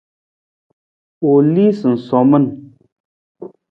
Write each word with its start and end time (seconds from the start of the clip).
U 1.33 1.35
lii 1.53 1.71
sunsomin. 1.83 2.45